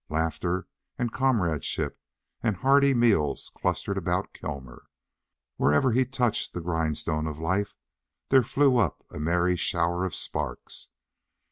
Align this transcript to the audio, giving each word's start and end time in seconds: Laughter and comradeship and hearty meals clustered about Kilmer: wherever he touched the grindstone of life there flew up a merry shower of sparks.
Laughter 0.09 0.67
and 0.97 1.11
comradeship 1.13 1.99
and 2.41 2.55
hearty 2.55 2.91
meals 2.95 3.51
clustered 3.55 3.99
about 3.99 4.33
Kilmer: 4.33 4.87
wherever 5.57 5.91
he 5.91 6.05
touched 6.05 6.53
the 6.53 6.59
grindstone 6.59 7.27
of 7.27 7.37
life 7.39 7.75
there 8.29 8.41
flew 8.41 8.77
up 8.77 9.03
a 9.11 9.19
merry 9.19 9.55
shower 9.55 10.03
of 10.03 10.15
sparks. 10.15 10.89